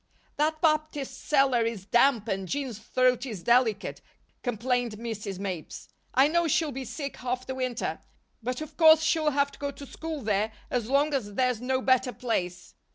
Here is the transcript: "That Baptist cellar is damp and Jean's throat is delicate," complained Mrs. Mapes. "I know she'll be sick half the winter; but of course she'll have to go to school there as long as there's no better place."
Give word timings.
"That 0.37 0.61
Baptist 0.63 1.19
cellar 1.25 1.61
is 1.63 1.85
damp 1.85 2.27
and 2.27 2.47
Jean's 2.47 2.79
throat 2.79 3.23
is 3.23 3.43
delicate," 3.43 4.01
complained 4.41 4.93
Mrs. 4.93 5.37
Mapes. 5.37 5.89
"I 6.15 6.27
know 6.27 6.47
she'll 6.47 6.71
be 6.71 6.85
sick 6.85 7.17
half 7.17 7.45
the 7.45 7.53
winter; 7.53 7.99
but 8.41 8.61
of 8.61 8.77
course 8.77 9.03
she'll 9.03 9.29
have 9.29 9.51
to 9.51 9.59
go 9.59 9.69
to 9.69 9.85
school 9.85 10.21
there 10.23 10.53
as 10.71 10.89
long 10.89 11.13
as 11.13 11.35
there's 11.35 11.61
no 11.61 11.83
better 11.83 12.11
place." 12.13 12.73